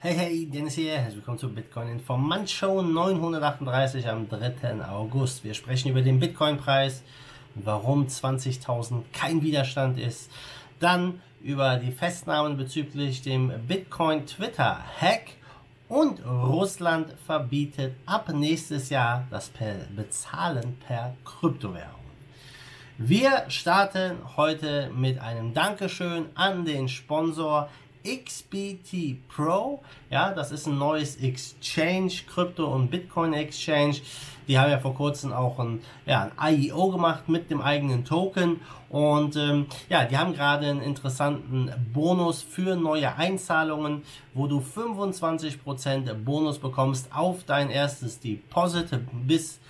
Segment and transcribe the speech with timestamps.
[0.00, 0.92] Hey, hey, Dennis hier.
[0.92, 4.80] Herzlich willkommen zur Bitcoin Informant Show 938 am 3.
[4.88, 5.42] August.
[5.42, 7.02] Wir sprechen über den Bitcoin-Preis
[7.56, 10.30] warum 20.000 kein Widerstand ist.
[10.78, 15.32] Dann über die Festnahmen bezüglich dem Bitcoin-Twitter-Hack
[15.88, 19.50] und Russland verbietet ab nächstes Jahr das
[19.96, 21.98] Bezahlen per Kryptowährung.
[22.98, 27.68] Wir starten heute mit einem Dankeschön an den Sponsor
[28.16, 29.82] XBT Pro.
[30.10, 33.96] Ja, das ist ein neues Exchange, Krypto- und Bitcoin-Exchange.
[34.46, 38.60] Die haben ja vor kurzem auch ein, ja, ein IEO gemacht mit dem eigenen Token.
[38.88, 44.02] Und ähm, ja, die haben gerade einen interessanten Bonus für neue Einzahlungen,
[44.32, 48.88] wo du 25% Bonus bekommst auf dein erstes Deposit
[49.26, 49.60] bis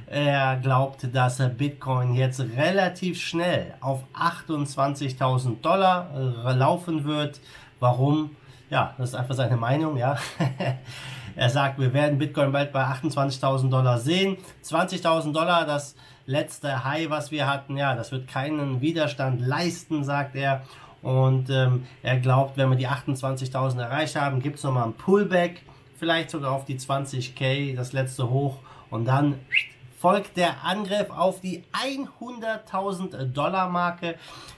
[0.07, 6.11] Er glaubt, dass Bitcoin jetzt relativ schnell auf 28.000 Dollar
[6.45, 7.41] äh, laufen wird.
[7.79, 8.31] Warum?
[8.73, 10.17] Ja, das ist einfach seine Meinung, ja.
[11.37, 14.39] er sagt, wir werden Bitcoin bald bei 28.000 Dollar sehen.
[14.65, 20.37] 20.000 Dollar, das letzte High, was wir hatten, ja, das wird keinen Widerstand leisten, sagt
[20.37, 20.63] er.
[21.03, 25.61] Und ähm, er glaubt, wenn wir die 28.000 erreicht haben, gibt es nochmal ein Pullback,
[25.99, 28.57] vielleicht sogar auf die 20k, das letzte Hoch.
[28.89, 29.39] Und dann
[29.99, 34.15] folgt der Angriff auf die 100.000 Dollar Marke.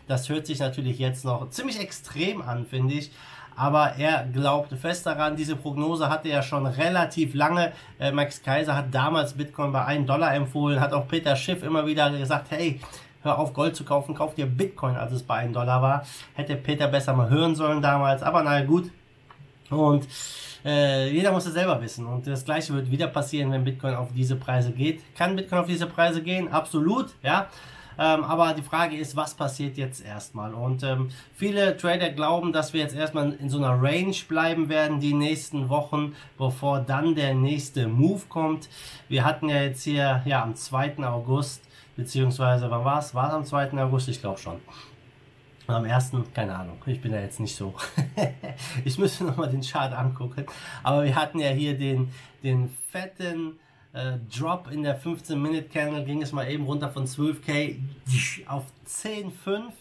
[0.07, 3.11] Das hört sich natürlich jetzt noch ziemlich extrem an, finde ich
[3.57, 5.37] aber er glaubt fest daran.
[5.37, 7.73] Diese Prognose hatte er schon relativ lange.
[7.99, 11.87] Äh, Max Kaiser hat damals Bitcoin bei 1 Dollar empfohlen, hat auch Peter Schiff immer
[11.87, 12.81] wieder gesagt, hey,
[13.23, 16.07] hör auf Gold zu kaufen, kauf dir Bitcoin, als es bei 1 Dollar war.
[16.35, 18.91] Hätte Peter besser mal hören sollen damals, aber naja gut.
[19.71, 20.07] Und
[20.65, 22.07] äh, jeder muss es selber wissen.
[22.07, 25.03] Und das gleiche wird wieder passieren, wenn Bitcoin auf diese Preise geht.
[25.15, 26.49] Kann Bitcoin auf diese Preise gehen?
[26.53, 27.49] Absolut, ja.
[27.99, 30.55] Ähm, aber die Frage ist, was passiert jetzt erstmal?
[30.55, 35.01] Und ähm, viele Trader glauben, dass wir jetzt erstmal in so einer Range bleiben werden
[35.01, 38.69] die nächsten Wochen, bevor dann der nächste Move kommt.
[39.09, 40.99] Wir hatten ja jetzt hier ja am 2.
[41.05, 41.63] August,
[41.97, 43.15] beziehungsweise wann war es?
[43.15, 43.73] War es am 2.
[43.83, 44.09] August?
[44.09, 44.61] Ich glaube schon.
[45.67, 47.75] Am ersten, keine Ahnung, ich bin da jetzt nicht so.
[48.85, 50.45] ich müsste nochmal den Chart angucken.
[50.83, 52.13] Aber wir hatten ja hier den,
[52.43, 53.59] den fetten
[53.95, 57.77] äh, Drop in der 15-Minute-Candle ging es mal eben runter von 12k
[58.47, 59.73] auf 10,5.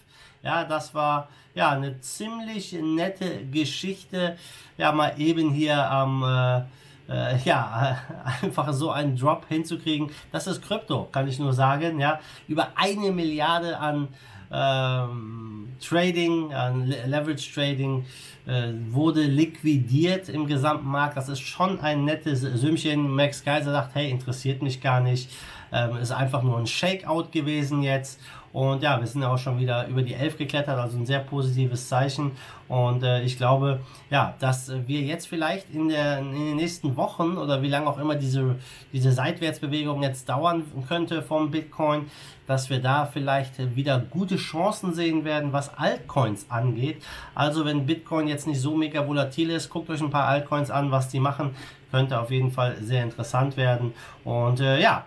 [0.44, 4.38] Ja, das war ja eine ziemlich nette Geschichte.
[4.78, 6.66] Ja, mal eben hier am ähm,
[7.10, 7.98] äh, ja,
[8.42, 10.10] einfach so einen Drop hinzukriegen.
[10.32, 12.00] Das ist Krypto, kann ich nur sagen.
[12.00, 14.08] Ja, über eine Milliarde an
[14.54, 18.06] Trading, an Leverage Trading
[18.46, 21.18] äh, wurde liquidiert im gesamten Markt.
[21.18, 23.10] Das ist schon ein nettes Sümmchen.
[23.10, 25.30] Max Kaiser sagt, hey, interessiert mich gar nicht.
[25.72, 28.20] Ähm, ist einfach nur ein Shakeout gewesen jetzt.
[28.54, 31.20] Und ja, wir sind ja auch schon wieder über die 11 geklettert, also ein sehr
[31.20, 32.34] positives Zeichen.
[32.68, 33.80] Und äh, ich glaube,
[34.12, 37.98] ja, dass wir jetzt vielleicht in, der, in den nächsten Wochen oder wie lange auch
[37.98, 38.56] immer diese,
[38.94, 42.12] diese Seitwärtsbewegung jetzt dauern könnte vom Bitcoin,
[42.46, 47.02] dass wir da vielleicht wieder gute Chancen sehen werden, was Altcoins angeht.
[47.34, 50.92] Also wenn Bitcoin jetzt nicht so mega volatil ist, guckt euch ein paar Altcoins an,
[50.92, 51.56] was die machen.
[51.90, 53.94] Könnte auf jeden Fall sehr interessant werden.
[54.24, 55.06] Und äh, ja,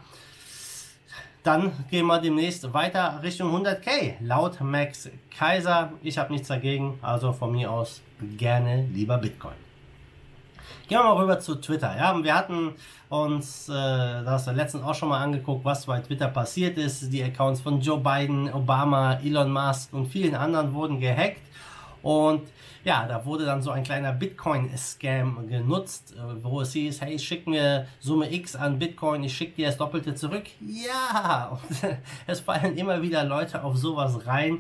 [1.47, 4.15] dann gehen wir demnächst weiter Richtung 100k.
[4.21, 5.93] Laut Max Kaiser.
[6.03, 6.99] Ich habe nichts dagegen.
[7.03, 8.03] Also von mir aus
[8.37, 9.55] gerne lieber Bitcoin.
[10.89, 11.97] Gehen wir mal rüber zu Twitter.
[11.97, 12.75] Ja, wir hatten
[13.09, 17.13] uns äh, das letztens auch schon mal angeguckt, was bei Twitter passiert ist.
[17.13, 21.43] Die Accounts von Joe Biden, Obama, Elon Musk und vielen anderen wurden gehackt.
[22.03, 22.43] Und
[22.87, 27.49] ja, da wurde dann so ein kleiner Bitcoin-Scam genutzt, äh, wo es hieß, hey, schick
[27.49, 30.45] mir Summe X an Bitcoin, ich schicke dir das Doppelte zurück.
[30.61, 31.99] Ja, und
[32.29, 34.59] es fallen immer wieder Leute auf sowas rein.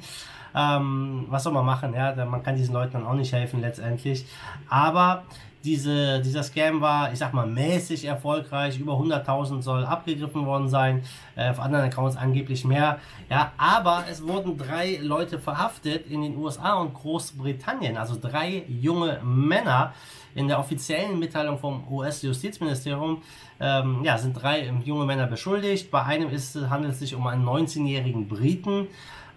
[0.56, 1.94] Ähm, was soll man machen?
[1.94, 4.26] Ja, man kann diesen Leuten dann auch nicht helfen letztendlich.
[4.68, 5.22] Aber
[5.66, 8.78] diese, dieser Scam war, ich sag mal, mäßig erfolgreich.
[8.78, 11.02] Über 100.000 soll abgegriffen worden sein.
[11.34, 13.00] Äh, auf anderen Accounts angeblich mehr.
[13.28, 17.96] Ja, aber es wurden drei Leute verhaftet in den USA und Großbritannien.
[17.96, 19.92] Also drei junge Männer.
[20.36, 23.22] In der offiziellen Mitteilung vom US-Justizministerium
[23.58, 25.90] ähm, ja, sind drei junge Männer beschuldigt.
[25.90, 28.86] Bei einem ist, handelt es sich um einen 19-jährigen Briten.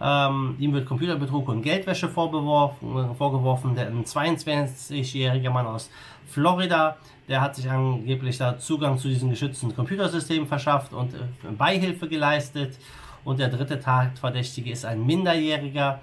[0.02, 3.16] Ähm, ihm wird Computerbetrug und Geldwäsche vorgeworfen.
[3.16, 3.76] vorgeworfen.
[3.76, 5.90] Der, ein 22-jähriger Mann aus
[6.28, 6.98] Florida,
[7.30, 11.18] der hat sich angeblich da Zugang zu diesem geschützten Computersystem verschafft und äh,
[11.58, 12.78] Beihilfe geleistet.
[13.24, 16.02] Und der dritte Tatverdächtige ist ein Minderjähriger,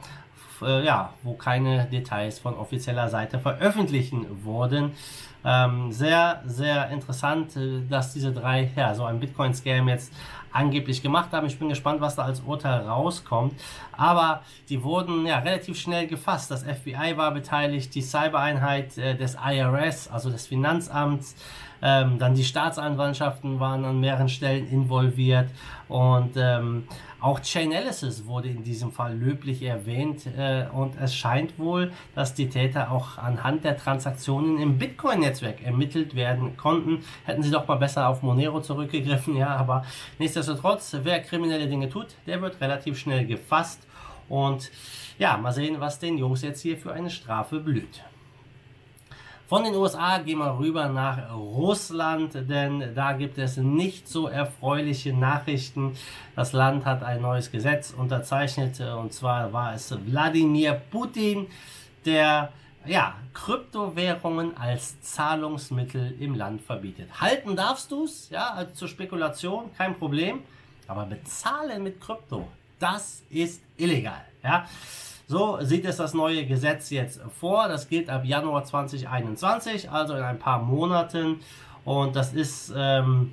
[0.63, 4.93] äh, ja, wo keine Details von offizieller Seite veröffentlichen wurden.
[5.45, 10.13] Ähm, sehr, sehr interessant, äh, dass diese drei, ja, so ein Bitcoin-Scam jetzt
[10.57, 11.47] angeblich gemacht haben.
[11.47, 13.55] Ich bin gespannt, was da als Urteil rauskommt.
[13.93, 16.51] Aber die wurden ja relativ schnell gefasst.
[16.51, 21.37] Das FBI war beteiligt, die Cybereinheit äh, des IRS, also des Finanzamts.
[21.83, 25.51] Ähm, dann die Staatsanwaltschaften waren an mehreren Stellen involviert
[25.89, 26.89] und ähm,
[27.27, 32.49] auch Chainalysis wurde in diesem Fall löblich erwähnt äh, und es scheint wohl, dass die
[32.49, 37.05] Täter auch anhand der Transaktionen im Bitcoin-Netzwerk ermittelt werden konnten.
[37.25, 39.85] Hätten sie doch mal besser auf Monero zurückgegriffen, ja, aber
[40.21, 43.89] nichtsdestotrotz, wer kriminelle Dinge tut, der wird relativ schnell gefasst
[44.29, 44.71] und
[45.19, 48.05] ja, mal sehen, was den Jungs jetzt hier für eine Strafe blüht.
[49.49, 55.13] Von den USA gehen wir rüber nach Russland, denn da gibt es nicht so erfreuliche
[55.13, 55.97] Nachrichten.
[56.35, 61.47] Das Land hat ein neues Gesetz unterzeichnet und zwar war es Wladimir Putin,
[62.05, 62.53] der
[62.87, 67.21] ja, Kryptowährungen als Zahlungsmittel im Land verbietet.
[67.21, 70.41] Halten darfst du es, ja, also zur Spekulation, kein Problem,
[70.89, 72.49] aber bezahlen mit Krypto,
[72.81, 74.67] das ist illegal, ja.
[75.27, 77.69] So sieht es das neue Gesetz jetzt vor.
[77.69, 81.41] Das gilt ab Januar 2021, also in ein paar Monaten.
[81.85, 83.33] Und das ist ähm,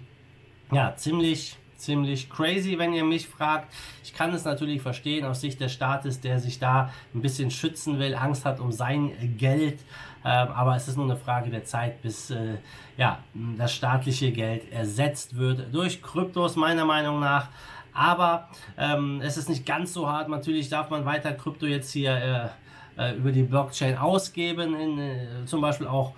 [0.72, 3.74] ja ziemlich ziemlich crazy, wenn ihr mich fragt.
[4.04, 8.00] Ich kann es natürlich verstehen aus Sicht des Staates, der sich da ein bisschen schützen
[8.00, 9.82] will, Angst hat um sein Geld.
[10.26, 12.58] Ähm, aber es ist nur eine Frage der Zeit, bis äh,
[12.98, 13.20] ja,
[13.58, 17.50] das staatliche Geld ersetzt wird durch Kryptos, meiner Meinung nach.
[17.94, 20.30] Aber ähm, es ist nicht ganz so hart.
[20.30, 22.54] Natürlich darf man weiter Krypto jetzt hier
[22.98, 26.14] äh, äh, über die Blockchain ausgeben, in, äh, zum Beispiel auch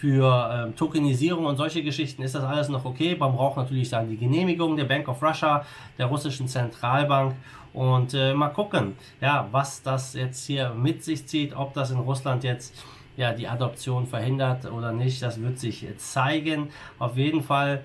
[0.00, 3.14] für ähm, Tokenisierung und solche Geschichten ist das alles noch okay.
[3.18, 5.64] Man braucht natürlich dann die Genehmigung der Bank of Russia,
[5.98, 7.34] der russischen Zentralbank.
[7.72, 11.98] Und äh, mal gucken, ja, was das jetzt hier mit sich zieht, ob das in
[11.98, 12.74] Russland jetzt
[13.16, 16.70] ja, die Adoption verhindert oder nicht, das wird sich zeigen.
[16.98, 17.84] Auf jeden Fall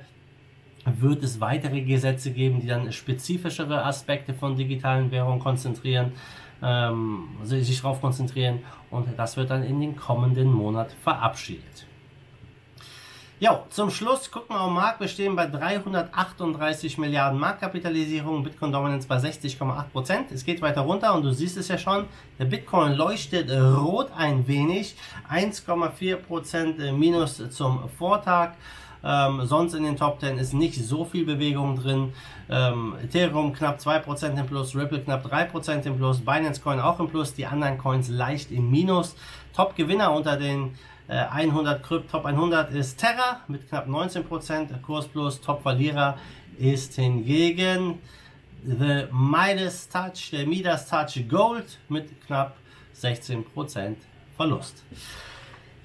[0.85, 6.13] wird es weitere Gesetze geben, die dann spezifischere Aspekte von digitalen Währungen konzentrieren,
[6.61, 8.59] ähm, sich darauf konzentrieren
[8.91, 11.85] und das wird dann in den kommenden Monat verabschiedet.
[13.37, 15.01] Ja, zum Schluss gucken wir auf Markt.
[15.01, 20.31] Wir stehen bei 338 Milliarden Marktkapitalisierung, Bitcoin Dominance bei 60,8 Prozent.
[20.31, 22.05] Es geht weiter runter und du siehst es ja schon,
[22.39, 24.95] der Bitcoin leuchtet rot ein wenig,
[25.29, 28.51] 1,4 Prozent minus zum Vortag.
[29.03, 32.13] Ähm, sonst in den Top 10 ist nicht so viel Bewegung drin.
[32.49, 37.07] Ähm, Ethereum knapp 2% im Plus, Ripple knapp 3% im Plus, Binance Coin auch im
[37.07, 39.15] Plus, die anderen Coins leicht im Minus.
[39.55, 40.75] Top-Gewinner unter den
[41.07, 46.17] äh, 100 Krypt, Top 100 ist Terra mit knapp 19%, Kurs Plus, Top-Verlierer
[46.57, 47.99] ist hingegen
[48.65, 52.55] The Midas Touch, der Midas Touch Gold mit knapp
[52.99, 53.95] 16%
[54.35, 54.83] Verlust.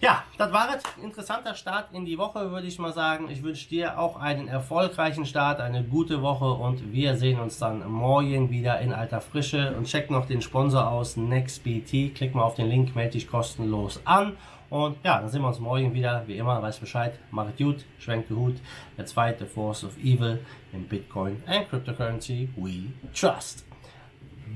[0.01, 0.83] Ja, das war es.
[1.03, 3.29] Interessanter Start in die Woche, würde ich mal sagen.
[3.31, 7.87] Ich wünsche dir auch einen erfolgreichen Start, eine gute Woche und wir sehen uns dann
[7.87, 9.75] morgen wieder in alter Frische.
[9.77, 12.15] Und check noch den Sponsor aus, NextBT.
[12.15, 14.39] Klick mal auf den Link, melde dich kostenlos an.
[14.71, 16.23] Und ja, dann sehen wir uns morgen wieder.
[16.27, 18.57] Wie immer, weiß Bescheid, macht gut, schwenkt den Hut.
[18.97, 20.39] Der zweite Force of Evil
[20.73, 23.67] in Bitcoin and Cryptocurrency we trust.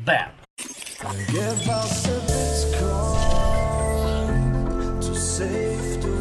[0.07, 0.30] Bam!
[5.25, 6.13] safe to